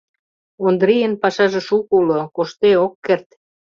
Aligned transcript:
Ондрийын 0.65 1.13
пашаже 1.21 1.61
шуко 1.67 1.93
уло, 1.99 2.21
коштде 2.35 2.71
ок 2.85 2.93
керт. 3.05 3.27